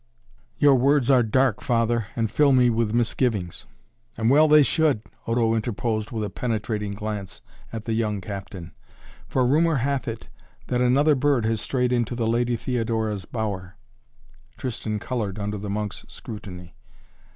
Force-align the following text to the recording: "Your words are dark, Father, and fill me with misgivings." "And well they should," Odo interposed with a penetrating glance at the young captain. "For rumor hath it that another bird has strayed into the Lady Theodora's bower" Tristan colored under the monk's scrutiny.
"Your 0.57 0.73
words 0.73 1.11
are 1.11 1.21
dark, 1.21 1.61
Father, 1.61 2.07
and 2.15 2.31
fill 2.31 2.53
me 2.53 2.71
with 2.71 2.91
misgivings." 2.91 3.67
"And 4.17 4.31
well 4.31 4.47
they 4.47 4.63
should," 4.63 5.03
Odo 5.27 5.53
interposed 5.53 6.09
with 6.09 6.23
a 6.23 6.29
penetrating 6.31 6.93
glance 6.95 7.39
at 7.71 7.85
the 7.85 7.93
young 7.93 8.19
captain. 8.19 8.71
"For 9.27 9.45
rumor 9.45 9.75
hath 9.75 10.07
it 10.07 10.27
that 10.69 10.81
another 10.81 11.13
bird 11.13 11.45
has 11.45 11.61
strayed 11.61 11.93
into 11.93 12.15
the 12.15 12.25
Lady 12.25 12.55
Theodora's 12.55 13.25
bower" 13.25 13.75
Tristan 14.57 14.97
colored 14.97 15.37
under 15.37 15.59
the 15.59 15.69
monk's 15.69 16.03
scrutiny. 16.07 16.73